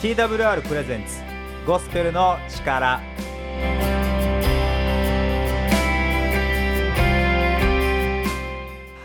[0.00, 1.20] TWR プレゼンツ
[1.66, 3.02] ゴスペルの力。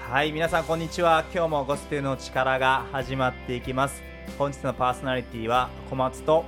[0.10, 1.26] はい皆さんこんにちは。
[1.34, 4.02] 今日もゴスペルの力が始まっていきます。
[4.38, 6.46] 本日のパーソナリティは小松と。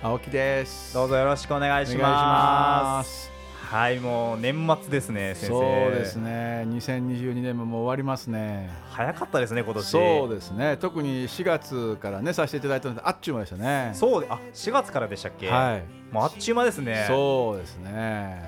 [0.00, 0.94] 青木です。
[0.94, 3.37] どうぞよろしくお願いします
[3.70, 5.46] はいもう年末ですね先生。
[5.48, 5.62] そう
[5.94, 6.64] ですね。
[6.68, 8.70] 2022年ももう終わりますね。
[8.88, 9.86] 早かったですね今年。
[9.86, 10.78] そうですね。
[10.78, 13.90] 特に4月からねさせていただいたのであっちゅう間でしたね。
[13.92, 15.50] そうあ4月からでしたっけ？
[15.50, 15.84] はい。
[16.10, 17.04] もうあっちゅう間ですね。
[17.08, 18.42] そうですね。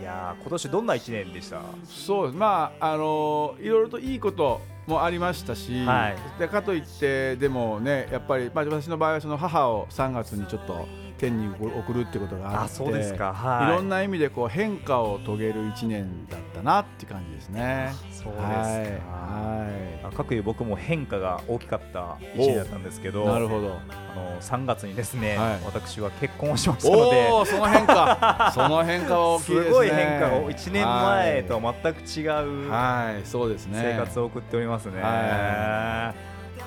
[0.00, 1.60] いやー今年どんな一年でした？
[1.84, 6.16] そうまああのいろいろといいこともありましたし、はい。
[6.40, 17.92] でかといってでもねやっぱり、まあ、私の場合はその母を3月にちょっと天に送るってことがあってあそうですかはいいろんな意味でこう変化を遂げる1年だったなって感じですね。
[18.12, 23.78] そうですかはいはあ各いう僕も変化が大きかった一年だったんですけい、どなるほど。
[23.88, 29.64] あの3月にですね、はい私は結婚をしましたのでその変化 その変化は大きいですね。
[29.64, 33.80] すごい変化が1年前とは全く違うはい、はい、そうですね。
[33.82, 35.00] 生活を送っておりますね。
[35.00, 36.14] は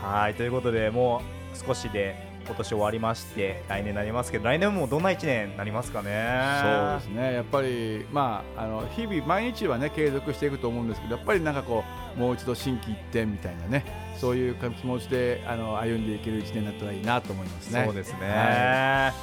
[0.01, 1.21] はいということでも
[1.53, 6.99] う少しで今年終わりまして来年になりますけど来年もどんな1年になりますかね。
[6.99, 11.83] そうですねやっぱり、まあ、あの日々、毎日は、ね、継続していくと思うんですけどやっぱりなんかこ
[12.17, 13.85] うもう一度心機一転みたいなね
[14.17, 17.83] そういう気持ちであの歩んでいける1年になったらいいなと思いますね。
[17.85, 18.27] そうですね。
[18.27, 19.13] は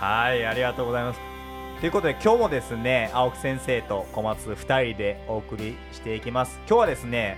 [0.00, 1.20] はい、ありがとうございます。
[1.80, 6.58] ということで今日もですね青木先生と小松2人でお送りしていきます。
[6.66, 7.36] 今日はですね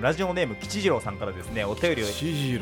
[0.00, 2.58] ラジオネーム吉次郎さんからですねお便りをいシジ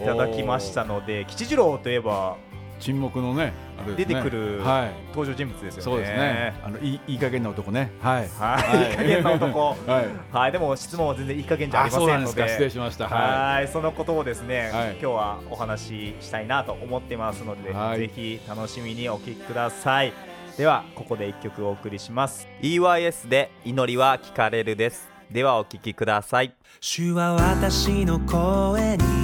[0.00, 2.36] ロただきましたので吉次郎といえば
[2.80, 3.94] 沈黙のねね。
[3.96, 5.08] 出てくるはい。
[5.08, 5.82] 登場人物ですよね。
[5.82, 6.54] そうですね。
[6.64, 7.90] あのいいいい加減な男ね。
[8.00, 8.28] はい。
[8.28, 8.92] はい、い。
[8.92, 9.60] い加減な男。
[9.86, 10.06] はい。
[10.32, 12.14] はい、でも質問は全然いい加減じゃありませんので。
[12.14, 12.48] あそうなんですか。
[12.48, 13.08] 失礼しました。
[13.08, 14.90] ははい、そのことをですね、はい。
[14.92, 17.98] 今日はお話ししたいなと思ってますので、はい。
[17.98, 20.12] ぜひ楽しみにお聞きください。
[20.56, 22.48] では、ここで一曲お送りします。
[22.60, 25.10] EYS で祈りは聞かれるです。
[25.30, 26.54] ではお聞きください。
[26.80, 29.21] 主は私の声に耳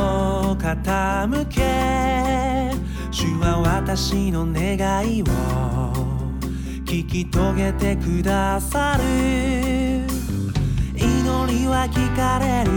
[0.00, 1.60] を傾け
[3.10, 4.76] 主は私の願
[5.16, 5.26] いを
[6.84, 9.04] 聞き遂げてくださる
[10.96, 11.06] 祈
[11.52, 12.70] りは聞かれる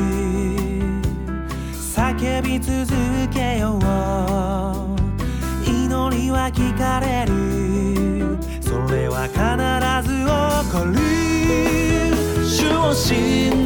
[1.73, 2.88] 叫び続
[3.34, 3.81] けよう
[5.67, 9.40] 祈りは聞かれるそれは必
[10.07, 10.29] ず起
[10.72, 10.94] こる
[12.45, 13.62] 主を信じ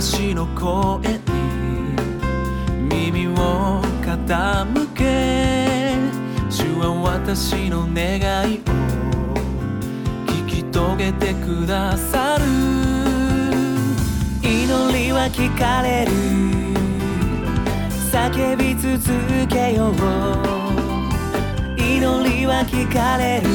[0.00, 1.34] 私の声に
[2.88, 5.96] 耳を傾け
[6.48, 8.60] 主は私の願いを
[10.24, 12.44] 聞き遂げてくださる。
[14.40, 16.12] 祈りは聞かれる。
[18.12, 19.02] 叫び続
[19.48, 19.94] けよう
[21.76, 23.48] 祈りは聞かれる。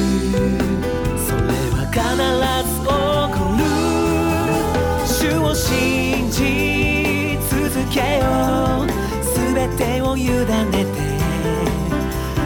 [1.26, 2.04] それは必
[2.68, 2.73] ず
[9.66, 10.88] うすべてを委ねて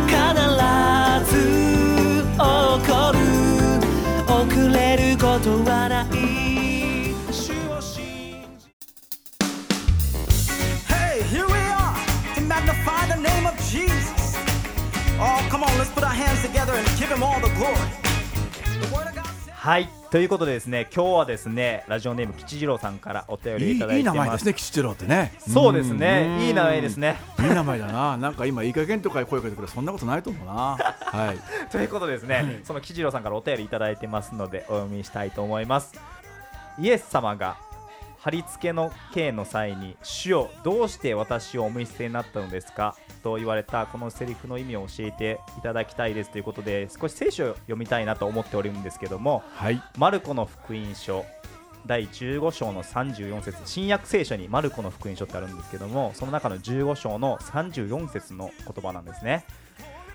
[0.07, 0.17] 必
[1.31, 1.33] ず
[2.23, 3.17] 起こる
[4.27, 8.67] 遅れることはない主を信じ
[10.87, 11.95] Hey, here we are
[12.35, 14.37] to magnify the name of Jesus.
[15.19, 17.75] Oh, come on, let's put our hands together and give him all the glory.
[18.79, 19.53] The word of God says.
[19.55, 24.15] はい、ということでですね、今日はですね、ラジオネーム吉次郎さんからお便りいただいてます。
[24.15, 25.33] いい名前ですね吉次郎ってね。
[25.39, 26.45] そうですねうん。
[26.45, 27.17] いい名前ですね。
[27.39, 28.15] いい名前だな。
[28.15, 30.53] なんか今いい加減とか声かけてくれそんなことないと思うな。
[30.53, 31.37] はい。
[31.69, 35.93] ということでですね、その吉次郎さんからお便りいただいてますのでお読みしたいと思います。
[36.79, 37.57] イエス様が
[38.27, 42.93] 貼り付けの刑の際に主よどうして私をお見捨てになったのですか？
[43.23, 49.81] と言われたこのセリフの意味を教えていただきたいですということで少し聖書を読みたいなと思っておるんですけどもはい。
[49.97, 51.23] マルコの福音書
[51.85, 59.45] 第15章の34節新約聖書にマルコの福音書ってあるんですけどもその中の15章の34節の言葉なんですね。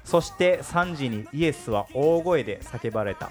[0.05, 3.31] そして3時にイエスは大声で叫ばれた。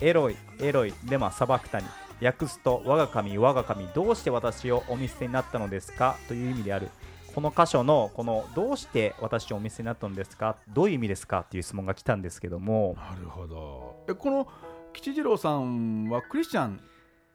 [0.00, 1.86] エロイエロイレマサバクタニ
[2.22, 6.16] 訳すと我が神我が神どうして私をお見捨てになったのですか？
[6.28, 6.88] という意味である
[7.34, 10.56] この箇所のこのどうして私をお見せになったんですか？
[10.68, 11.40] どういう意味ですか？
[11.40, 12.94] っていう質問が来たんですけども。
[12.96, 14.04] なるほど。
[14.08, 14.46] えこの
[14.92, 16.80] 吉次郎さんはクリスチャン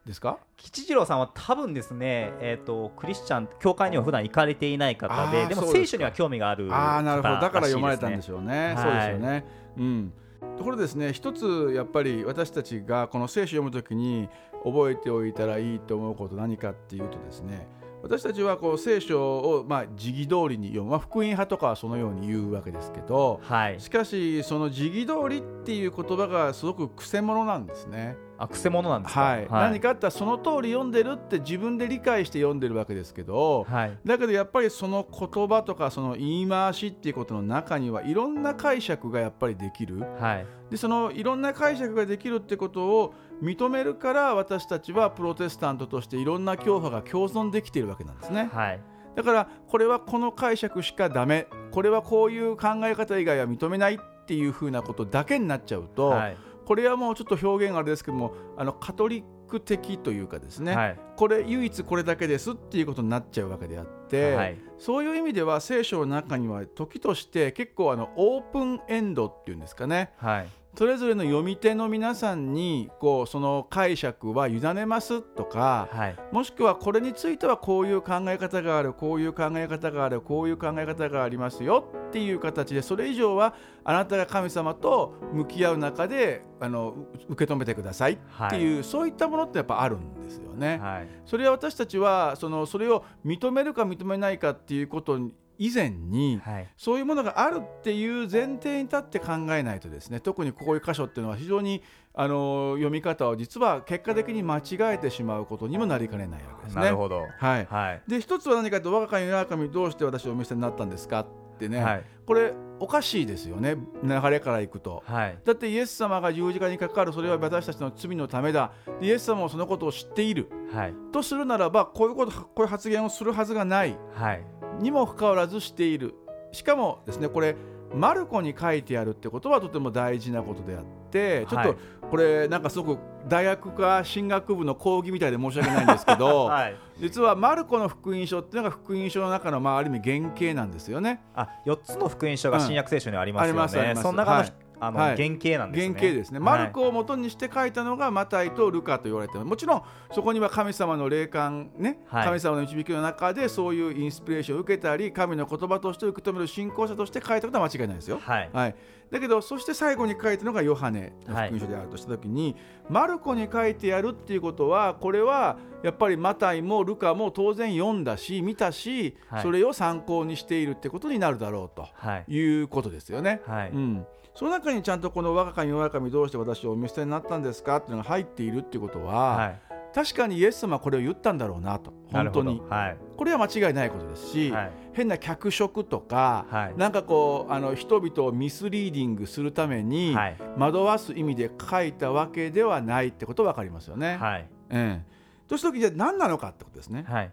[0.06, 0.38] ですか？
[0.56, 7.40] 吉次郎さんは多分ですね、えー、とクリスチャン教会には普段行かれていない方あででも聖書には興味があるああなるほど。
[7.40, 8.74] だから読まれたんでょしょうね。
[8.76, 8.84] はい。
[8.84, 9.46] そうですよね。
[9.78, 10.14] うん。
[10.60, 14.30] ところでですね一つやっぱり私たちがこの聖書を読むときに
[14.64, 17.68] 覚えておいたらいいと思うこと何かっていうとですね
[18.04, 23.82] 私たちはこう聖書をまあ時期通りに読む、まあ、福音派とかはそのように言うわけですけどはい。
[23.82, 28.16] しかしその時期通りっていう言葉がすごくくせ者なんですね。
[28.38, 29.22] あくせ者なんですか？
[29.22, 33.98] はい、何かあったらその通り読んでるって自分で理解して読んでるわけですけど、はい。
[34.06, 40.02] だけどやっぱりその言葉とかその言い回しっていうことの中にはいろんな解釈がやっぱりできる。
[40.20, 40.46] はい。
[40.70, 48.50] でそのいろんな解釈ができるってことを認めるから私たちはプロテスタントとしていろんな教派が共存できているわけなんですね。
[48.52, 48.80] はい。
[49.16, 51.48] だからこれはこの解釈しかダメ。
[51.72, 56.38] これはこういう考え方以外は認めないっていうふうなことだけになっちゃうと、はい。
[56.66, 61.00] これはもうちょっと表現あれですけどもあのカトリック的というかですね、はい。
[61.16, 64.58] これ唯一これだけですっていうことになっちゃうわけであって、はい。
[64.78, 70.12] そういう意味では聖書の中には時として結構あのオープンエンドっていうんですかね。
[70.18, 70.48] はい
[70.78, 76.16] それぞれの読み手の皆さんにこうその解釈は委ねますとかはい。
[76.32, 86.94] もしくはこれについてはこういう考え方があるこういう考え方があるこういう考え方がありますよっていう形でそれ以上はあなたが神様と向き合う中であの
[87.28, 90.78] う受け止めてくださいっていう、そういったものってやっぱあるんですよね。
[90.78, 91.08] はい。
[91.26, 95.18] それは私たちはそのそれを認めるか認めないかっていうこと
[95.58, 96.68] 以前に、はい。
[96.78, 101.82] そういうものがあるっていう前提に立って考えないとですね特にこういう箇所っていうのは非常に
[102.14, 106.82] あの読み方を実は結果的に間違えてしまうことにもなりかねないわけですね。
[106.82, 107.28] なるほど。
[107.38, 108.02] はい、はい。
[108.08, 111.26] で一つは何かと「我が神我が神どうして私をお見せになったんですか?」っ
[111.60, 112.04] てね、はい。
[112.26, 113.78] これおかしいですよね。
[114.04, 115.04] 流れからいくと。
[115.06, 115.38] はい。
[115.44, 118.72] だってイエス様が十字架にかかるそれは私たちの罪のためだ。
[119.00, 120.50] でイエス様もそのことを知っている。
[120.72, 120.94] はい。
[121.12, 123.98] とするならばこういうことこういう発言をするはずがない。
[124.14, 126.16] はいにもかかわらずしている。
[126.52, 127.56] しかもですねこれ
[127.94, 131.78] マルコに書いてあるってことはとても大事なことであってちょっはいと
[132.10, 136.76] これなんかすごく大学か進学部の講義みたいで申し訳ないんですけど、 はい。
[137.00, 141.22] 実はマルコの福音書っていうのが福音書の中の、まあ、ある意味原型なんですよね。
[141.36, 144.02] あ4つの福音書が新約聖書にはありますよね、うんありますあります。
[144.04, 145.16] その中の,、はいあのはい。
[145.18, 145.94] 原型なんですね。
[145.94, 149.84] 原型ですね、マルコを元にして書いたのがマタイとルカと言われてもちろん
[150.14, 152.26] そこには神様の霊感ね、はい。
[152.26, 158.20] 神様の導きの中でそういうインスピレーションを受けたり神の言葉として受け止める信仰者として書いたことは間違いないですよ。
[158.22, 158.50] はい。
[158.54, 158.76] はい、
[159.12, 162.56] だけどそして最後に書いたのがヨハネの福音書であるとした時に、
[162.90, 169.44] マルコに書いてやるっていうことはこれはやっぱりマタイもルカも当然読んだし見たし、はい。
[169.44, 172.32] それを参考にしているってことになるだろうとはい。
[172.34, 173.42] いうことですよね。
[173.46, 173.70] はい。
[173.70, 174.06] うん、
[174.36, 179.62] その中にちゃんとこの「我が神我が神どうして私をお見捨てになったんですか?」っていうのが入っているっていうことは、はい
[179.98, 181.92] 確かにイエス様はこれを言ったんだろうなと。
[182.12, 182.62] 本当に。
[182.70, 182.98] はい。
[183.18, 184.72] これは間違いないことですし、はい。
[184.94, 186.78] 変な脚色とか、はい。
[186.78, 190.38] なんかこうあの人々をミスリーディングするために、はい。
[190.56, 194.18] 惑わす意味で書いたわけではないってこと分かりますよね。
[194.18, 194.48] はい。
[194.70, 195.06] ええ。
[195.48, 197.04] とした時じゃあ何なのかってことですね。
[197.08, 197.32] はい。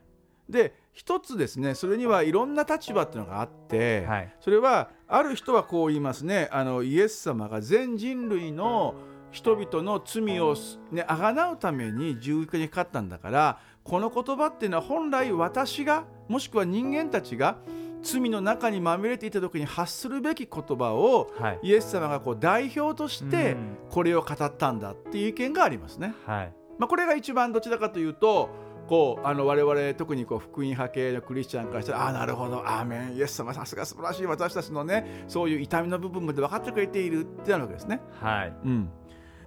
[0.49, 4.35] で一つですねそれにはいろんな立場っていうのがあって、はい。
[4.41, 6.49] それはある人はこう言いますね。
[6.51, 8.95] あのイエス様が全人類の
[9.35, 10.55] 人々の罪を
[10.93, 17.59] ねあがなうために十字架にかかったんだからこの言葉っていうのは本来私がもしくは人間たちが
[18.03, 21.59] 罪の中にまみれていた時に発するべき言葉をはい。
[21.65, 23.77] イエス様がこう代表としてうん。
[23.91, 26.15] これを語ったんだっていう意見がありますね。
[26.27, 26.53] はい。
[26.79, 28.51] まあ、これが一番どちらかというと
[28.89, 38.01] こうあの我々特にこう福音派系のクリスチャンからしたらああなるほどアーメンイエス様さすが素晴らしい私たちのねそういう痛みの部分まで分かってくれているってなるわけですね。
[38.21, 38.53] はい。
[38.65, 38.91] うん、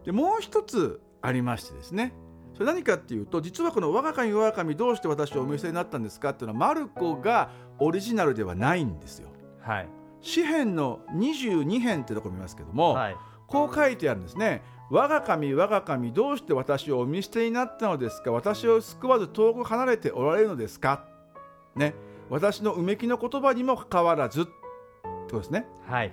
[0.08, 2.14] でもう一つありましてですね
[2.54, 9.30] それ何かっていうと実はこの「我が神我が神どうして私をお見せになったんですか?」っていうのはマルコがオリジナルではないんですよ。
[9.62, 9.90] はい
[10.22, 13.16] 詩編の22編ってとこ見ますけども、はい
[13.48, 14.62] こう書いてあるんですね。
[14.90, 18.32] 我が神我が神どうして私をお見捨てになったのですか？
[18.32, 21.06] 私を救わず遠く離れておられるのですか？
[21.76, 21.94] ね
[22.30, 24.52] 私のうめきの言葉にもかかわらずって
[25.04, 25.68] ことですね。
[25.86, 26.12] はい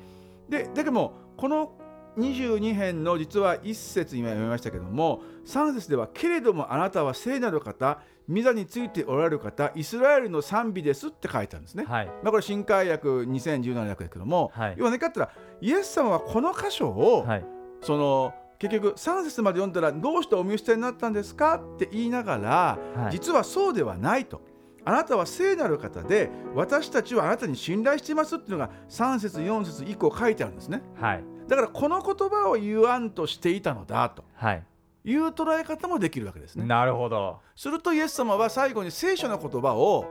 [0.49, 1.73] でだけどもこの
[2.19, 11.85] 22編の実は一節には読みましたけども3節では「けれどもあなたは聖なる方御座についておられる方イスラエルの賛美です」って書いてあるんですね。
[11.85, 12.07] はい。
[12.07, 14.75] まあ、これ新海訳2017年訳だけども、はい。
[14.77, 17.47] 要は何かって言ったらイエス様はこの箇所を、はい。
[17.81, 21.57] その結局3節まで読んだらどうしてお見捨てになったんですか？
[21.57, 23.13] って言いながら、はい。
[23.13, 24.41] 実はそうではないと。
[24.87, 30.83] あなたは聖なる方で私たちはあなたに信頼していますっていうのが3節4節以降書いてあるんですね。
[31.01, 34.25] はいだからこの言葉を言わんとしていたのだと。
[34.35, 34.63] はい。
[35.07, 36.65] いう捉え方もできるわけですね。
[36.65, 37.41] なるほど。
[37.55, 40.07] するとイエス様は最後に聖書の言葉を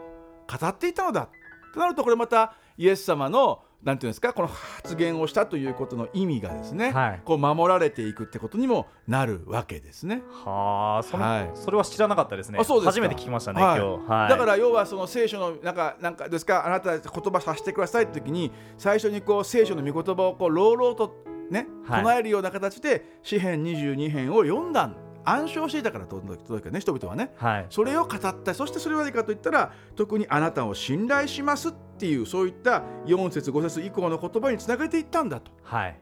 [0.48, 1.30] 語っていたのだ。
[1.74, 7.22] となるとこれまたイエス様のなんていうんですかこの発言をしたということの意味がですね、はい。
[7.26, 10.24] こう守られていくってことにもなるわけですね。
[10.46, 11.52] はあその、はい。
[11.54, 12.60] それは知らなかったですね。
[12.60, 12.92] あそうですか。
[12.92, 13.80] 初めて聞きましたね、はい。
[13.80, 22.04] 今日、はい、だから要はその聖書のなんかなんかですかあなた言葉させてくださいって時に最初にこう聖書の御言葉をこう朗々とねはい。
[22.04, 24.90] 唱えるような形で詩編22編を読んだ
[25.26, 27.34] 暗唱していたから届くね人々はね。
[27.36, 27.66] はい。
[27.70, 28.54] それを語った。
[28.54, 35.52] そしてそれは何かといったら特にあなたを信頼しますっていうそういった4節5節以降の言葉につなげていったんだと。
[35.64, 36.00] はい。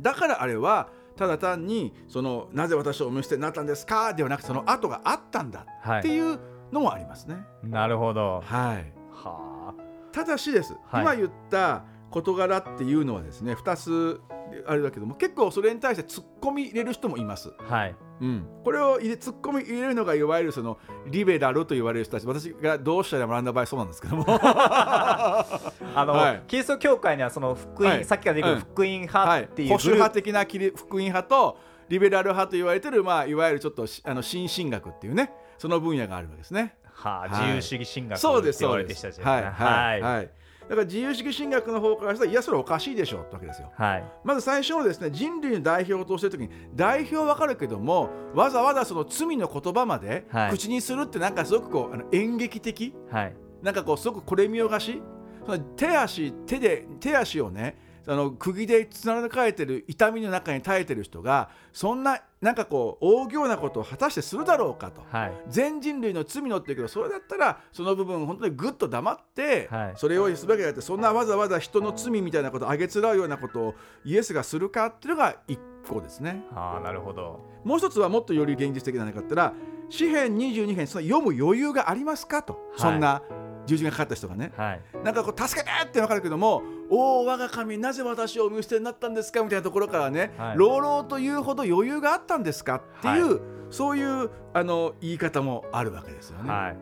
[0.00, 6.38] だからあれはただ単にそのなぜ私をお見捨てになったんですかではなくその後があったんだはいっていう
[6.70, 7.36] のもありますね。
[7.62, 8.42] なるほど。
[8.44, 9.74] はい、は
[10.12, 11.02] ただしです、はい。
[11.02, 14.20] 今言った事柄っていうのはですね2つ
[14.66, 17.52] あれだけども結構それに対して突っ込み入れる人もいます。
[17.58, 17.96] あはい。
[18.20, 24.24] うん、これを入れ突っ込み入れるのがいわゆるそのリベラルと言われる人たち私が同志社で学んだ場合そうなんですけども。
[24.28, 25.60] あ
[25.96, 26.42] の、はい。
[26.48, 28.04] キリスト教会にはその福音、はい。
[28.04, 36.76] さっきから出てくるうん福音派はいっていう保守グループ派的な福音派とリベラル派と言われてる、まあ、いわゆるちょっとしあの新進学っていうねその分野があるわけですね。
[36.84, 37.30] はあ、はい。
[37.30, 39.26] 自由主義神学そうですって言われそうですてる人たちです。
[39.26, 40.02] ねはい。
[40.02, 40.16] はい。
[40.16, 40.30] はい
[40.68, 43.72] だから自由主義神学の方からしたらいやそれおかしいでしょってわけですよ。
[43.74, 44.04] はい。
[44.22, 50.50] まず最初のですね人類の代表としてる時に代表はわかるけどもわざわざその罪の言葉まではい。
[50.50, 52.94] 口にするってなんかすごくこうあの演劇的？
[53.10, 53.34] はい。
[53.62, 55.00] なんかこうすごくこれ見よがし？
[55.46, 57.76] その手足手で手足をね
[58.08, 65.02] あの釘で貫かれてる痛みの中に耐えてる人がそんななんかこう大行なことを果たしてするだろうかと。
[65.10, 65.32] はい。
[65.48, 69.92] 全人類の罪のっていうけどそれだったらその部分本当にぐっと黙って、はい。
[69.96, 73.74] それをすべきだってそんなわざわざ人の罪みたいなことをあげつらうようなことを
[74.06, 76.44] イエスがするかっていうのが一個ですね。
[76.54, 77.44] ああなるほど。
[77.64, 79.54] もう一つはもっとより現実的なのかって言ったら
[79.90, 83.22] 詩編22編その読む余裕がありますかと、そんな
[83.68, 84.50] 十字がかかった人がね。
[84.56, 84.80] はい。
[85.04, 90.56] なんかこう助けてって分かるけども「おお我が神なぜ私をお見捨てになったんですか?」みたいなところからね、はい。
[90.56, 96.50] 朗々と言うほど余裕があったんですかっていう、はそういうあの言い方もあるわけですよね。
[96.50, 96.76] はい、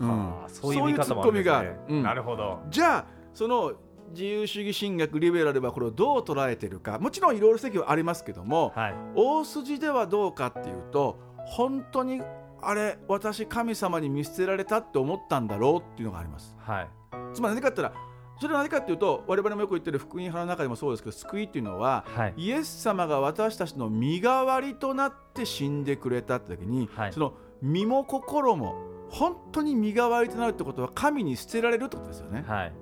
[0.00, 0.08] うん。
[0.08, 2.02] はあそういうツッコミがあるうん。
[2.02, 2.60] なるほど。
[2.68, 3.72] じゃあその
[4.10, 6.98] 自由主義神学リベラルはこれをどう捉えてるか。
[6.98, 8.94] もちろんいろいろ席はありますけども、はい。
[9.14, 12.22] 大筋ではどうかっていうと本当に
[12.62, 16.54] あれ私神様に見捨てられたって思ったんだろうっていうのがあります。
[16.58, 16.88] はい。
[17.32, 18.08] つまり何かって言ったら
[18.40, 22.34] それは何かっていうと我々もよく言ってる福音派の中でもそうですけど救いっていうのははい。
[22.36, 27.12] イエス様が私たちの身代わりとなって死んでくれたって時に、はい。
[27.12, 28.76] その身も心も
[29.10, 32.44] 本当に身代わりとなるってことは神に捨てられるってことですよね。
[32.46, 32.72] はい。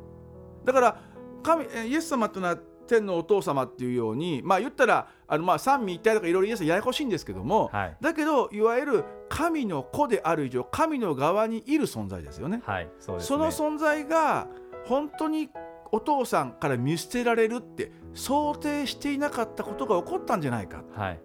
[0.64, 1.00] だから
[1.42, 2.56] 神えイエス様っていうのは
[2.86, 7.96] 天のお父様っていうようにまあ言ったらあのまあ三位一体とかいろいろイエスややこしいんですけども、はい。
[8.00, 12.62] だけどいわゆる神の子である以上神の側にいる存在ですよね。
[12.64, 14.46] はいそうですそねの存在が
[14.86, 15.50] 本当に
[15.92, 20.82] お父さんから見捨てられるって想定していなかったことが起こったんじゃないか。
[20.94, 21.20] はい。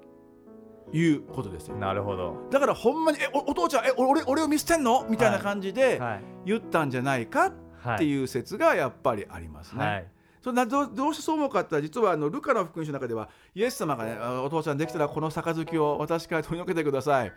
[0.92, 1.76] ということですよ。
[1.78, 2.48] なるほど。
[2.52, 6.24] だからほんまに「えおお父ちゃんえ俺俺を見捨てんの?」みたいな感じではい。
[6.46, 7.54] 言ったんじゃないかっ
[7.84, 9.86] はいていう説がやっぱりありますね。
[9.86, 10.08] はい。
[10.42, 17.32] それなどうどうしてそう思うかって実はあのルカの福音書の中ではイエス様がねあお父ちゃんできたらこの杯を私から取り除けてください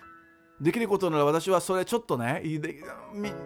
[0.65, 2.43] できることなら私はそれちょっとね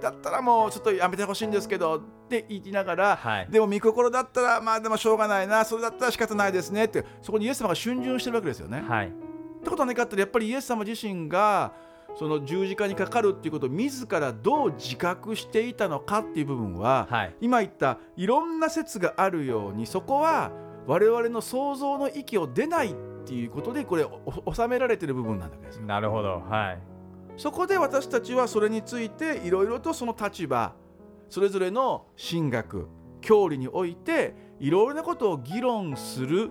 [0.01, 3.49] だったらもうちょっとやめてほしいんですけどって言いながら、はい。
[3.51, 8.85] でも御心だったらまあでもしょうがないなそれだったら仕方ないですねってそこにイエス様が逡巡してるわけですよね。
[8.89, 9.09] はい。
[9.09, 11.73] ってことは何かってやっぱりイエス様自身が
[12.17, 17.35] その十字架にかかるっていうことを自らどう自覚していたのかっていう部分は、はい。
[17.41, 20.53] 今言ったいろんな説があるようにそこは
[20.87, 22.95] 我々の想像の域を出ないっ
[23.27, 25.83] ていうことでこれお収められてる部分なんだわけですよ。
[25.83, 26.45] なるほど。
[26.49, 26.98] はい
[27.39, 30.75] そこで私たちはそれについていろいろとその立場
[31.31, 32.89] それぞれの神学
[33.21, 36.51] 教理においていろいろなことを議論する。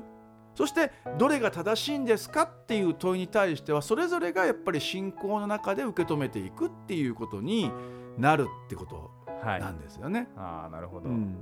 [0.56, 7.72] そしてどれが正しいんですかっていう問いに対してはそれぞれがやっぱり信仰の中で受け止めていくっていうことに
[8.17, 9.12] なるってこと
[9.44, 9.60] はい。
[9.60, 10.29] なんですよね。
[10.36, 11.36] ああなるほど、うん。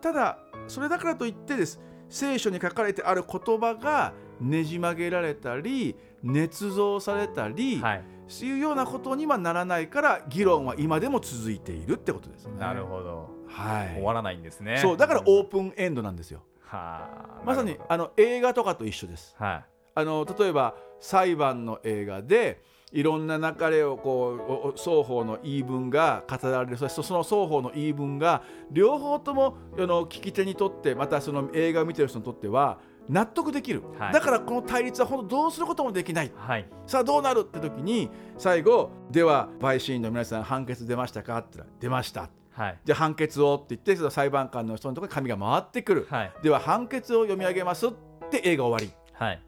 [0.00, 0.38] ただ
[0.68, 12.58] それだからといってです聖書に書かれてある言葉がねじ曲げられたり捏造されたり、はいそういうようなことにはならないから議論は今でも続いているってことですね。
[12.58, 13.30] なるほど。
[13.48, 13.94] はい。
[13.94, 14.78] 終わらないんですね。
[14.78, 16.42] そうだからオープンエンドなんですよ。
[16.60, 17.08] は
[17.40, 19.36] あまさにあの映画とかと一緒です。
[19.38, 19.64] どはい。
[19.96, 26.76] あの例えば裁判の映画でいろんな流れをこう双方の言い分が語られる。
[26.76, 34.12] そしてその双方の言い分が両方ともあの聞き手にとってまたその映画を見てる人にとっては納得できる、はい。
[34.12, 36.32] だからこの対立は本当どうすることもできない。
[36.34, 36.66] はい。
[36.86, 42.30] さあどうなるって時に最後では陪審員の皆さん判決出ましたかって言ったら出ました。
[42.52, 42.78] はい。
[42.84, 46.32] じゃあ判決をって言ってその裁判官の人のところに紙が回ってくる、はい。
[46.42, 47.90] では判決を読み上げますっ
[48.30, 48.96] て映画終わり。
[49.12, 49.42] はい。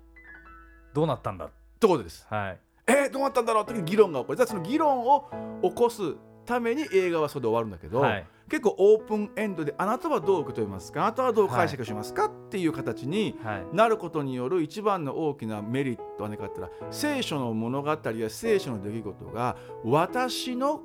[0.92, 1.46] どうなったんだ？
[1.46, 2.26] ってことです。
[2.28, 2.58] はい。
[2.88, 4.36] えー、どうなったんだろうっていう議論が起こる。
[4.36, 5.30] じゃあその議論を
[5.62, 6.02] 起こす
[6.47, 8.26] ために映画はそれで終わるんだけど、はい。
[8.49, 13.76] 結構オープンエンドであなたはどう受け止めますかあなたはどう解釈しますか、っていう形にはい。
[13.76, 20.81] なることによる一番の大きなメリットは何かって言ったら聖書の物語や聖書の出来事が私の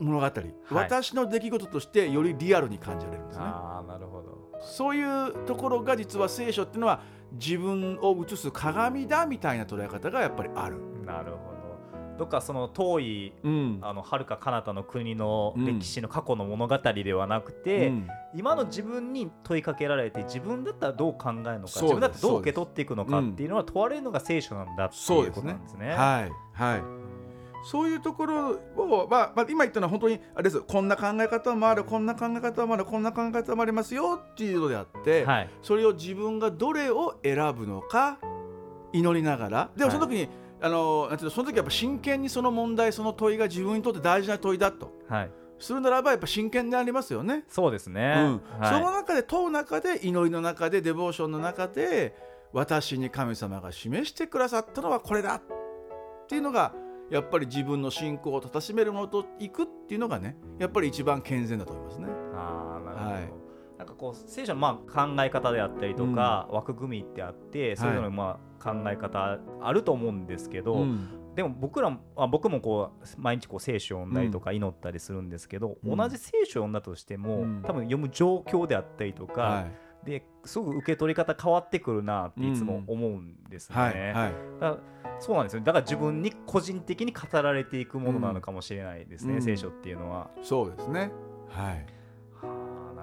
[0.00, 0.30] 物語、
[0.70, 3.44] 私の出来事としてよりリアルに感じられるんですね。
[3.46, 4.58] ああなるほど。
[4.60, 7.00] そういうところが実は聖書っていうのは
[7.32, 10.78] 自分を映す鏡だみたいな捉え方がやっぱりある。
[11.04, 11.53] なるほど
[12.18, 13.78] どっかその遠いうん。
[13.82, 18.08] あの遥か彼方の国のうん歴史の過去の物語ではなくて、うん。
[18.34, 25.52] 今の自分に問いかけられて自分だったらどう考えるのか自分だったらどう受け取っていくのかっていうのは問われるのが聖書なんだっていうことそうですね。
[25.52, 25.88] なんですね。
[25.90, 26.82] はいはい。
[27.64, 30.60] そういうところを、まあまあ、今言ったのは本当にあれです。
[30.60, 35.50] こんな考え方もあるこんな考え方もあるこんな考え方もありますよっていうのであって、はい。
[35.62, 38.18] それを自分がどれを選ぶのか
[38.92, 39.70] 祈りながら。
[39.76, 40.28] でもその時に、
[40.64, 47.44] あのなんていうのその時はやっぱ真剣にその問題その問いが自分にとって大事な問いだとはい、するならばやっぱ真剣でありますよね。
[47.48, 48.14] そうですね。
[48.16, 52.16] うんはいその中で問う中で祈りの中でデボーションの中で
[52.54, 55.42] 私に神様が示してくださったのはこれだっ
[56.28, 56.72] ていうのが
[57.10, 62.06] やっぱり自分の信仰をたたしめるものといくっていうのがねやっぱり一番健全だと思いますね。
[62.34, 63.43] あーなるほど、はい
[63.78, 71.34] なんかこう聖書のまあ考え方であったりとか、枠組みってあってそれぞれのまあ考え方あると思うんですけど、うん。
[71.34, 75.96] でも僕らもあ僕もこう毎日こう聖書を読んだりとか祈ったりするんですけど、うん。
[75.96, 77.62] 同じ聖書を読んだとしても、うん。
[77.62, 79.72] 多分読む状況であったりとか、はい。
[80.04, 84.14] ですごく受け取り方変わってくるなっていつも思うんですね。
[85.18, 85.62] そうなんですよ。
[85.62, 89.42] だから自分に個人的に語られていくものなのかもしれないですね、うん。
[89.42, 90.30] 聖書っていうのは。
[90.42, 91.10] そうですね。
[91.48, 91.86] はい。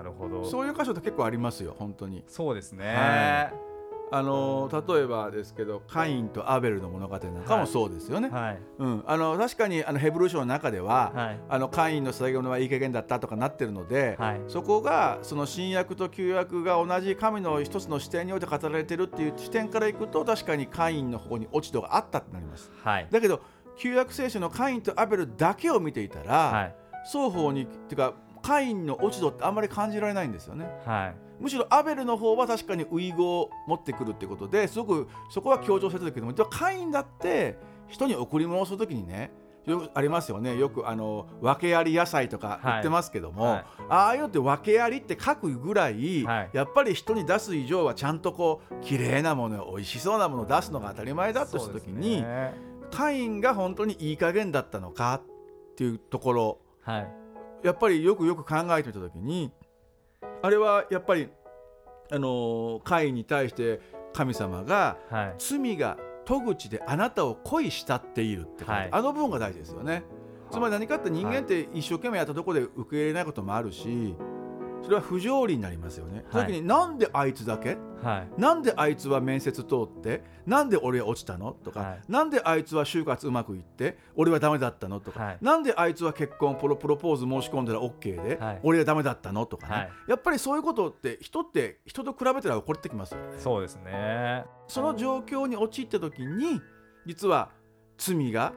[0.02, 2.24] はあなるほどそういう箇所って結構ありますよ本当に。
[2.28, 2.86] そうですね。
[2.86, 3.72] は
[4.14, 8.28] あの例えばですけどカインとアベルの物語なんかもそうですよね。
[8.30, 22.70] はいうん、あの確かにあのヘブル書の中では、はいあのカインの最後のはいい加減だったとかなってるので、はいそこがその新約と旧約が同じ神の一つの視点において語られてるっていう視点からいくと確かにカインの方に落ち度があったってなります。
[22.84, 23.40] はいだけど
[23.78, 30.70] 旧約聖書のカインとアベルだけを見ていたら、はい双方にっていうかカインの落ち度ってあんまり感じられないんですよね。
[30.86, 31.16] はい。
[31.42, 39.32] むしろアベルの方は確かに遺語を持ってくるってことですごくそこは強調されてるけどもカインだって人に贈り物をするときにね
[39.66, 40.58] よくありますよね。
[40.58, 43.54] よくあの訳あり野菜とか売ってますけども、はい。
[43.54, 46.50] はいああいうのって訳ありって書くぐらい、はい。
[46.54, 52.54] やっぱり人に出す以上はちゃんとこう綺麗なもの美味しそうなものを出すのが当たり前だとしたときに、ね。
[52.92, 57.21] カインが本当にいい加減だったのかっていうところはい
[57.64, 59.52] やっぱりよくよく考えてみた時に
[60.42, 61.30] あれはやっぱり
[62.12, 63.80] あのーカインに対して
[64.14, 70.04] 神様がはい罪が戸口であなたを恋したっているってはいあの部分が大事ですよね。
[70.52, 74.16] つまり何かって人間って一生懸命やったところで受け入れないこともあるし
[74.84, 76.26] それは不条理になりますよね。
[76.32, 77.78] その時になんであいつだけ？
[78.02, 78.42] はい。
[78.42, 80.24] なんであいつは面接通って？
[80.46, 81.52] なんで俺は落ちたの？
[81.52, 82.02] とか、はい。
[82.10, 83.98] なんであいつは就活うまくいって？
[84.16, 85.00] 俺はダメだったの？
[85.00, 85.38] とか、はい。
[85.40, 88.60] なんであいつは結婚プロプロポーズ申し込んだら OK で、はい。
[88.64, 89.46] 俺はダメだったの？
[89.46, 89.92] とかね、はい。
[90.08, 93.38] やっぱりそういうことって人って人と比べたら起こってきますよね。
[93.38, 94.46] そうですね。
[94.68, 96.60] その状況に陥った時に
[97.06, 97.52] 実は
[97.98, 98.54] 罪が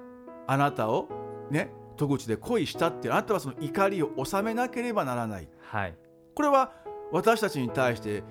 [0.47, 1.09] あなたを
[1.51, 5.49] ね戸口で恋したってあなたはその怒りを収めなければならない。
[5.61, 5.95] はい
[6.35, 6.73] これは
[7.13, 8.23] 私たちに対して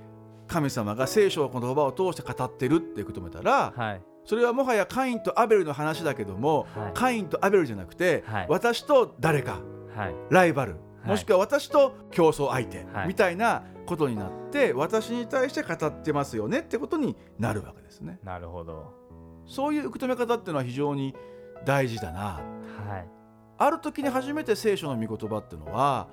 [0.47, 4.01] 神様が聖書の言葉を通して語ってるっていうことを見たら、はい。
[4.25, 6.91] それはもはやカインとアベルの話だけども、はい。
[6.93, 8.45] カインとアベルじゃなくて、はい。
[8.49, 9.59] 私と誰か
[9.95, 10.15] はい。
[10.29, 11.07] ライバル、い。
[11.07, 13.07] もしくは私と競争相手、はい。
[13.07, 18.19] みたいなことになって私に対して語ってますよねってことになるわけですね。
[18.23, 18.93] なるほど。
[19.45, 21.13] そういう受け止め方っていうのは非常に
[21.65, 22.41] 大事だな。
[22.89, 23.07] はい。
[23.57, 26.07] ある時に初めて聖書の御言葉っていうのは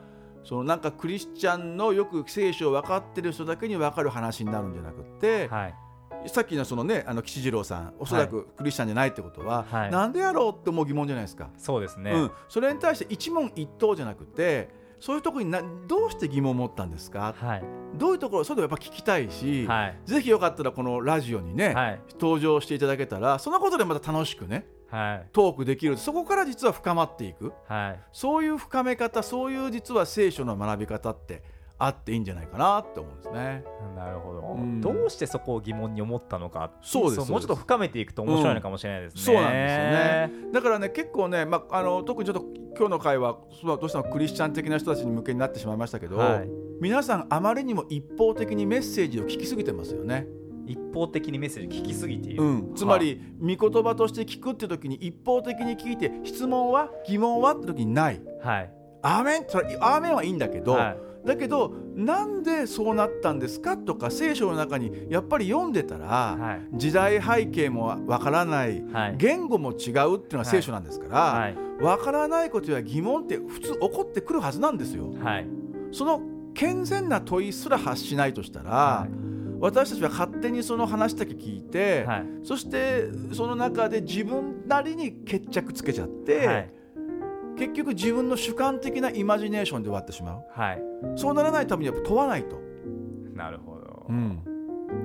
[0.45, 5.75] そのなんかクリスチャンのよく聖書を分かってる人だけに分かる話になるんじゃなくって、はい。
[6.27, 9.91] さっきのそのねあの吉次郎さんおそらくクリスチャンじゃないってことは、はい。
[9.91, 17.35] なんでやろうって思う疑問じゃないですか、そうですね、うん、それに対して一問一答じゃなくてそういうところになどうして疑問を持ったんですか？
[17.39, 17.65] はい。
[17.95, 19.99] どういうところそれでもやっぱ聞きたいし、はい。
[20.05, 22.01] ぜひよかったらこのラジオにね、はい。
[22.21, 25.29] 登場していただけたらそのことでまた楽しくねはい。
[25.33, 25.97] トークできる。
[25.97, 27.53] そこから実は深まっていく。
[27.67, 28.01] はい。
[28.13, 31.43] そういう深め方そういう実は聖書の学び方って
[31.79, 33.65] あっていいんじゃないかなって思うんですね。
[33.97, 34.81] なるほど、うん。
[34.81, 37.31] どうしてそこを疑問に思ったのかそうです。
[37.31, 40.53] もうちょっと深めていくと面白いのかもしれないですね、そうなんですよね。
[40.53, 42.45] だからね結構ね、まあ、あの特にちょっと
[42.77, 46.49] 今日の会話そうどうしてもクリスチャン的な人たちに向けになってしまいましたけど、はい。
[46.81, 50.27] 皆さんあまりにも一方的にメッセージを聞きすぎてますよね。
[50.73, 58.21] 一方的にメッセージ聞きすぎている、うん、つまり御言葉として聞くって時に一方的に聞いて質問は疑問はって時にない。
[58.43, 58.73] はい。
[59.03, 59.45] アーメン？
[59.49, 60.97] それアーメンはいいんだけど、はい。
[61.27, 66.79] だけどなんでそうなったんですかとか聖書の中にやっぱり読んでたら、はい。
[66.79, 69.17] 時代背景もわからない、はい。
[69.19, 71.57] 言語も違うっていうのが聖書なんですから、はい。
[71.81, 75.13] わからないことや疑問って普通起こってくるはずなんですよ。
[75.23, 75.47] はい。
[75.93, 76.21] その
[76.53, 79.30] 健全な問いすら発しないとしたら、はい
[79.61, 82.27] 私たちは勝手にその話だけ聞いて、はい。
[82.43, 86.71] そしてその中で自分なりに決着つけちゃって、はい。
[87.59, 90.45] 結局自分の主観的なイマジネーションで終わってしまう。
[90.51, 90.83] はい。
[91.17, 92.59] そうならないためには問わないと。
[93.35, 94.43] なるほど、うん。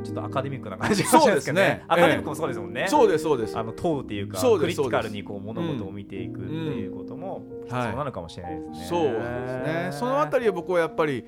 [0.04, 1.84] ちょっとアカデミックな感じがしますけどそうですね。
[1.88, 3.58] アカデミックもそうですもんね、そうですそうです。
[3.58, 8.86] あの問うっていうかそうクリティカルにこう物事を見ていくっていうことも必要なのかもしれないですね。
[8.88, 9.89] そうなんですね。
[9.91, 11.26] そのあたりは僕はやっぱり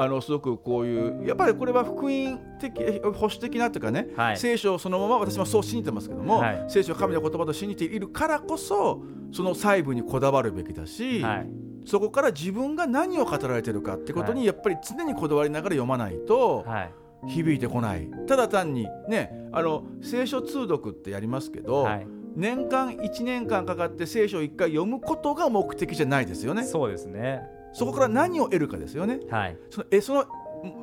[0.00, 11.48] あのすごくこういうやっぱりこれは福音的保守的なというかね、はい聖書そのまま私もそう信じてますけども、はい聖書を神の言葉と信じているからこそその細部にこだわるべきだし、はい
[11.84, 16.92] そこから自分が何を語られてるかってことにやっぱり常にこだわりながら読まないとはい
[17.26, 18.08] 響いてこない。
[18.28, 22.06] ただ単にねあの聖書通読ってやりますけど、はい
[22.36, 26.62] 年間1年間かかって聖書を1回読むことが目的じゃないですよね。
[26.62, 27.42] そうですね。
[27.72, 29.20] そこから何を得るかですよね。
[29.30, 30.24] はいそのえその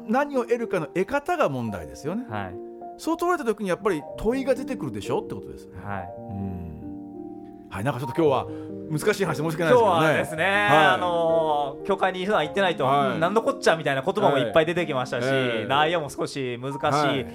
[0.07, 2.25] 何を得るかの得方が問題ですよね。
[2.29, 2.55] はい
[2.97, 5.67] そう取られた時にやっぱり問いが出てくるでしょってことです。
[5.83, 6.13] はい。
[6.17, 6.65] うん。
[7.69, 8.47] はい、なんかちょっと今日は
[8.89, 10.47] 難しい話申し訳ない今日ですけどね。
[10.47, 15.25] はですね、はいあのー教会に普段行ってないと、はいうん何のこっちゃみたいな言葉もいっぱい出てきましたし、
[15.67, 17.25] 内容も少し難しい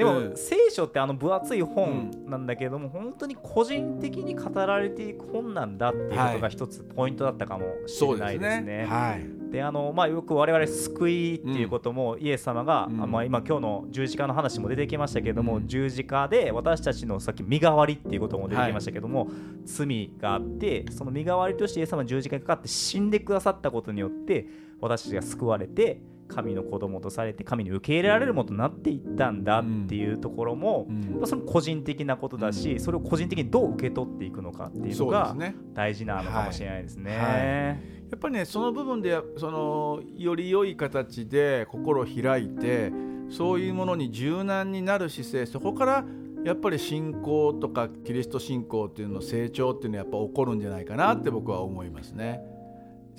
[0.00, 8.78] でも、ええ聖書ってあの分厚い本なんだけれども、本当に個人的に語られていく本なんだっていうことが一つポイントだったかもしれないですね。
[8.78, 8.86] ね。
[8.86, 9.52] はい。
[9.52, 19.28] であのまあ、よく我々救いっていうことも、イエス様が、うんあまあ、今今日の十字架の話も出てきましたけれども、うん十字架で私たちのさっき身代わりっていうことも出てきましたけども、
[19.66, 24.46] 罪があってその身代わりとしてイエス様が十字架にかかって死んでくださったことによって
[24.80, 35.36] 私たちが救われて神の子供とされて神に受け入れられるものとなっていったんだっていうところも、うんまあその個人的なことだし、それを個人的にどう受け取っていくのかっていうのが。
[35.74, 37.16] 大事なのかもしれないですね。
[37.16, 42.92] はいやっぱりねその部分でそのより良い形で心を開いて
[43.30, 46.04] そういうものに柔軟になる姿勢そこから
[46.44, 52.40] やっぱり信仰とかキリスト信仰っていうのの成長っていうのはやっぱ起こるんじゃないかなって僕は思いますね。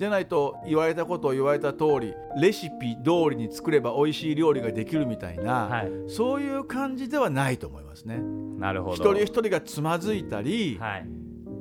[0.02, 8.18] じゃないと言われたことを言われた通りレシピ通りに作れば美味しい料理ができるみたいな、はい、そういう感じではないと思いますね。
[8.58, 8.96] なるほど。
[8.96, 11.06] 一人一人がつまずいたり、はい。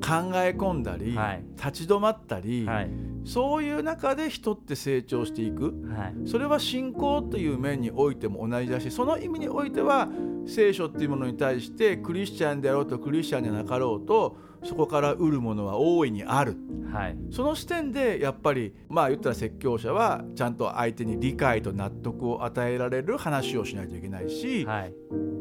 [0.01, 1.43] 考え込んだり、はい。
[1.55, 2.89] 立ち止まったり、はい。
[3.23, 5.75] そういう中で人って成長していく。
[5.95, 6.15] はい。
[6.25, 10.09] それは信仰という面においても同じだしその意味においては
[10.47, 16.55] 聖書っていうものに対してクリスチャンであろうとクリスチャンでなかろうとそこから得るものは大いにある。
[16.91, 17.17] はい。
[17.31, 24.93] その視点でやっぱりまあ言ったら説教者はちゃんと相手に理解と納得を与えられる話をしないといけないし、はい。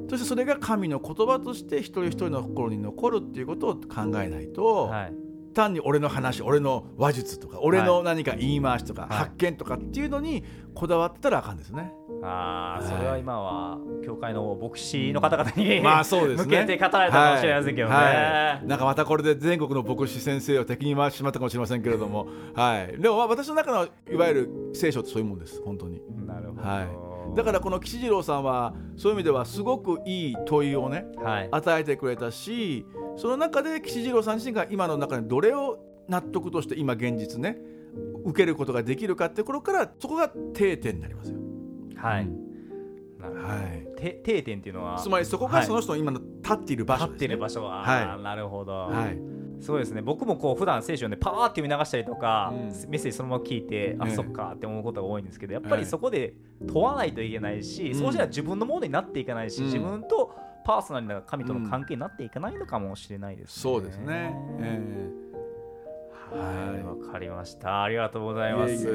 [0.09, 9.11] そしてそれが神の言葉として一人一人の心に残るっていうことを考えないと、はい単に俺の話俺の話術とか俺の何か言い回しとか、はい。
[9.11, 11.93] 発見とかっていうのにこだわってたらあかんですね。
[12.23, 16.61] ああはいそれは今は教会の牧師の方々に、まあそうですね。
[16.61, 18.05] 向けて語られたかもしれませんけどね、はい。
[18.05, 18.67] はい。
[18.67, 26.03] なんかまたこれで全国の牧師先生を敵に回してしまったかもしれませんけれども、はい、でもまあ私の中のいわゆる聖書ってそういうもんです本当に。
[26.27, 27.37] なるほど、はい。
[27.37, 31.49] だからこの吉次郎さんはそういう意味ではすごくいい問いをねはい。
[31.51, 32.85] 与えてくれたし
[33.21, 35.79] その中で吉次郎さん自身が今の中でどれを
[36.09, 37.59] 納得として今現実ね
[38.25, 41.39] 受けることができるかってところからそこが定点になりますよ。
[41.97, 42.51] はい、うん
[43.21, 43.49] なるほど。
[43.49, 47.15] はい、て定点っていうのはつまりそこがその人の今の立っている場所です、ね。
[47.15, 48.23] 立ってる場所は、はい。
[48.23, 49.19] なるほど、はい。
[49.61, 50.01] そうですね。
[50.01, 52.59] 僕もこう普段聖書をねパーって読み流したりとか、うん。
[52.89, 54.15] メッセージそのまま聞いて、あええ。
[54.15, 56.33] そっかって思うことが多いんですけどやっぱりはいそこで
[56.67, 57.95] 問わないといけないし、うん。
[57.99, 59.65] そうしたら自分のものになっていかないし、うん。
[59.67, 63.62] 自分とパーソナルな神との関係になっていかないのかもしれないですね。
[63.62, 64.35] そうですね。
[64.61, 65.30] え
[66.33, 66.85] はい。
[66.85, 67.83] わかりました。
[67.83, 68.87] ありがとうございます。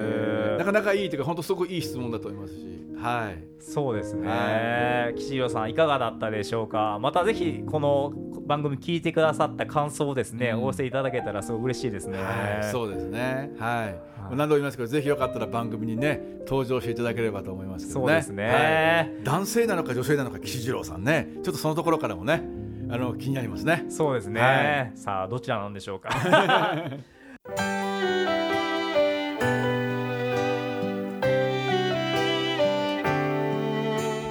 [0.58, 2.86] なかなかいいというか本当すごくいい質問だと思いますし。
[2.98, 3.44] はい。
[3.60, 6.98] そうですね、は岸弘さんいかがだったでしょうか？
[7.02, 8.14] またぜひこの
[8.46, 10.64] 番組聞いてくださった感想をですね、うん。
[10.64, 13.52] お寄せいただけたらすごく嬉しいですね、はい、そうですね。
[13.60, 13.86] はい。
[13.86, 14.00] はい。
[14.32, 18.06] 何度も言いますけど、ぜひよかったら番組にね、登場していただければと思いますけどね。
[18.08, 18.48] そうですね。
[18.48, 19.24] はい。
[19.24, 22.44] 男性なのか女性なのか岸次郎さんね、ちょっとそのところからもね、
[22.90, 23.86] あの気になりますね。
[23.90, 26.10] そうですね、はさあどちらなんでしょうか？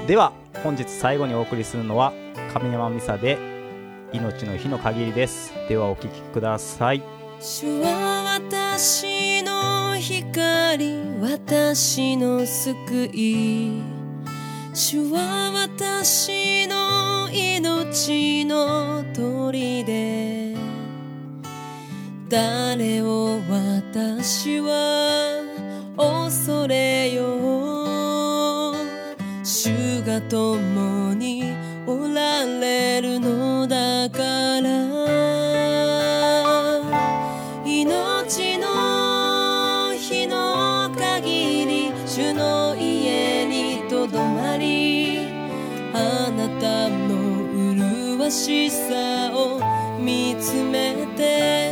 [0.06, 2.12] では本日最後にお送りするのは
[2.52, 3.38] 神山美沙で
[4.12, 5.52] 命の日の限りです。
[5.68, 7.02] ではお聞きください。
[7.40, 13.82] 主は私の光私の救い。
[14.74, 20.73] 主は私の命の砦。
[22.28, 25.42] 誰を私は
[25.96, 28.74] 恐れよう。
[29.44, 31.44] 主が共に
[31.86, 34.24] おられるのだか
[34.62, 35.04] ら。
[37.66, 45.18] 命の日の限り主の家にとどまり
[45.92, 49.60] あなたの麗しさを
[50.00, 51.63] 見つめて。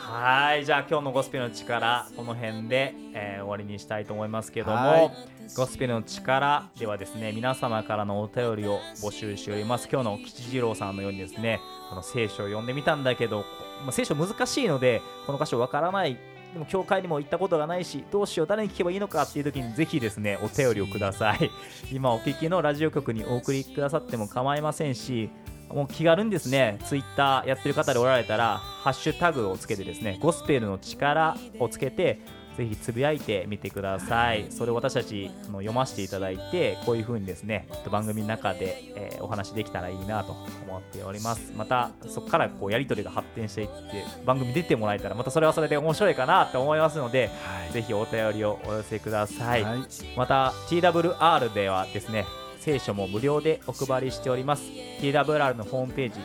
[0.00, 5.10] はいじゃあ今日のゴスペルの力この辺で、えー終わりにしたいと思いますけども、はい。
[5.56, 9.88] ゴスペルの力ではですね皆様からのお便りを募集しております。
[9.90, 13.44] 今日の吉次郎さんのようにですねこの聖書を読んでみたんだけど、
[13.84, 16.18] まあ、聖書難しいのでこの箇所わからない。
[16.52, 21.50] でも教会にも行ったことがないしどうしよう誰に聞けばいいのかっていう時にぜひですねお便りをください。
[21.92, 25.30] 今お聞きのラジオ局にお送りくださっても構いませんし
[25.70, 32.20] もう気軽にですね、ツイッターやってる方でおられたら、ハッシュタグをつけてですね、ゴスペルの力をつけて、
[32.56, 34.46] ぜひつぶやいてみてください。
[34.50, 41.52] それを私たちあの読ませていただいて、こういう風にですね、番組の中で、えーお話できたらいいなと思っております。
[41.56, 47.72] また、そこからこうやり取りが発展していって、番組出てもらえたら、またそれはそれで面白いかなと思いますので、はい。
[47.72, 49.62] ぜひお便りをお寄せください。
[49.62, 49.78] はい
[50.16, 52.24] また TWR ではですね
[52.68, 54.62] 聖書も無料でお配りしております。
[55.00, 56.20] TWR のホームページ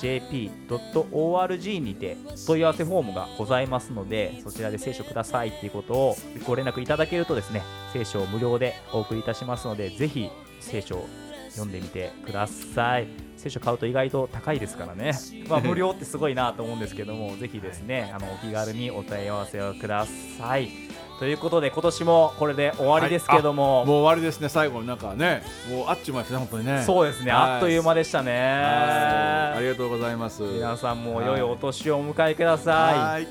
[0.00, 2.16] twrjp.org にて
[2.48, 11.06] 問い合わせフォームがございますのでそちらで聖書くださいっていうことをご連絡いただけるとですね聖書を無料でお送りいたしますのでぜひ聖書を
[11.50, 13.06] 読んでみてください。
[13.36, 15.12] 聖書買うと意外と高いですからね、
[15.48, 20.04] まあ、 無料ってすごいなと思うんですけどもぜひですねあのお気軽にお問い合わせをくだ
[20.38, 20.87] さい
[21.18, 24.48] ということで今年もこれで終わりですけども、はい、もう終わりですね。
[24.48, 26.82] 最後なんかねもうあっちまうですね本当にね。
[26.86, 28.32] そうですね、あっという間でしたね。
[28.32, 30.42] ありがとうございます。
[30.42, 33.26] 皆さんも良いお年をお迎えください。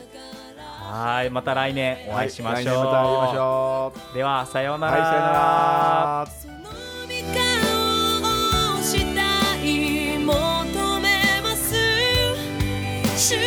[0.91, 1.30] はい。
[1.30, 6.28] また来年お会いしましょう、はい、ではさようなら、はい、さようなら。
[10.26, 13.46] 求めます。